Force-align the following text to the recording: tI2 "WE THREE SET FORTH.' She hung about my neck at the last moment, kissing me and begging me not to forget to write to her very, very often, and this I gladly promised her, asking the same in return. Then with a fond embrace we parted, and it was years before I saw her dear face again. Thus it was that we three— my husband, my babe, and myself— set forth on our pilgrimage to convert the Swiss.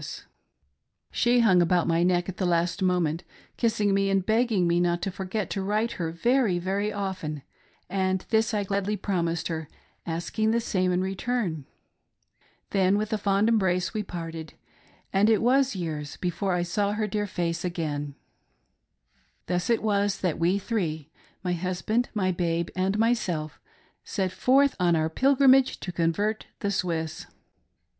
tI2 0.01 0.03
"WE 0.03 0.07
THREE 0.07 0.13
SET 0.15 0.25
FORTH.' 1.11 1.17
She 1.19 1.39
hung 1.41 1.61
about 1.61 1.87
my 1.87 2.01
neck 2.01 2.27
at 2.27 2.37
the 2.37 2.45
last 2.47 2.81
moment, 2.81 3.23
kissing 3.55 3.93
me 3.93 4.09
and 4.09 4.25
begging 4.25 4.67
me 4.67 4.79
not 4.79 4.99
to 5.03 5.11
forget 5.11 5.51
to 5.51 5.61
write 5.61 5.91
to 5.91 5.95
her 5.97 6.11
very, 6.11 6.57
very 6.57 6.91
often, 6.91 7.43
and 7.87 8.25
this 8.31 8.51
I 8.51 8.63
gladly 8.63 8.97
promised 8.97 9.47
her, 9.49 9.67
asking 10.07 10.49
the 10.49 10.59
same 10.59 10.91
in 10.91 11.01
return. 11.03 11.67
Then 12.71 12.97
with 12.97 13.13
a 13.13 13.19
fond 13.19 13.47
embrace 13.47 13.93
we 13.93 14.01
parted, 14.01 14.55
and 15.13 15.29
it 15.29 15.39
was 15.39 15.75
years 15.75 16.17
before 16.17 16.53
I 16.53 16.63
saw 16.63 16.93
her 16.93 17.05
dear 17.05 17.27
face 17.27 17.63
again. 17.63 18.15
Thus 19.45 19.69
it 19.69 19.83
was 19.83 20.21
that 20.21 20.39
we 20.39 20.57
three— 20.57 21.11
my 21.43 21.53
husband, 21.53 22.09
my 22.15 22.31
babe, 22.31 22.69
and 22.75 22.97
myself— 22.97 23.59
set 24.03 24.31
forth 24.31 24.75
on 24.79 24.95
our 24.95 25.11
pilgrimage 25.11 25.79
to 25.81 25.91
convert 25.91 26.47
the 26.61 26.71
Swiss. 26.71 27.27